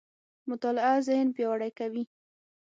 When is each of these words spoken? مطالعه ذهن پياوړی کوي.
مطالعه 0.49 0.95
ذهن 1.07 1.27
پياوړی 1.35 1.71
کوي. 1.79 2.03